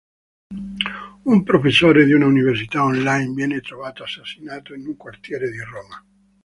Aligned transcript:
Un 1.31 1.43
professore 1.43 2.05
di 2.05 2.13
una 2.13 2.25
università 2.25 2.83
online 2.83 3.35
viene 3.35 3.61
trovato 3.61 4.01
assassinato 4.01 4.73
in 4.73 4.87
un 4.87 4.97
quartiere 4.97 5.51
di 5.51 5.59
Roma. 5.61 6.03